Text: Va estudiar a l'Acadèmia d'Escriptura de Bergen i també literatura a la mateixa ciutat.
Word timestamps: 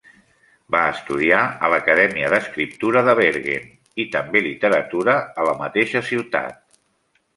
Va 0.75 0.79
estudiar 0.93 1.41
a 1.67 1.69
l'Acadèmia 1.73 2.31
d'Escriptura 2.35 3.03
de 3.09 3.15
Bergen 3.21 3.69
i 4.05 4.07
també 4.17 4.43
literatura 4.47 5.19
a 5.43 5.47
la 5.53 5.55
mateixa 5.61 6.03
ciutat. 6.13 6.59